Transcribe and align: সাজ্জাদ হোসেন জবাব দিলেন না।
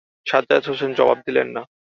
সাজ্জাদ 0.25 0.63
হোসেন 0.67 0.91
জবাব 0.97 1.17
দিলেন 1.27 1.47
না। 1.55 1.61